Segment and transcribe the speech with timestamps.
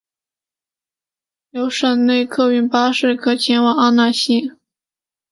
[1.51, 4.51] 有省内客运巴士可前往阿讷西。